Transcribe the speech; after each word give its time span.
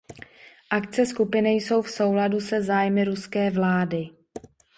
Akce 0.69 1.05
skupiny 1.05 1.49
jsou 1.49 1.81
v 1.81 1.89
souladu 1.89 2.39
se 2.39 2.63
zájmy 2.63 3.03
ruské 3.03 3.49
vlády. 3.51 4.09